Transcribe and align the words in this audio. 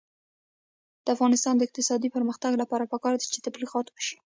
د 1.05 1.07
افغانستان 1.15 1.53
د 1.57 1.61
اقتصادي 1.67 2.09
پرمختګ 2.15 2.51
لپاره 2.61 2.89
پکار 2.93 3.13
ده 3.17 3.25
چې 3.33 3.39
تبلیغات 3.45 3.87
وشي. 3.89 4.17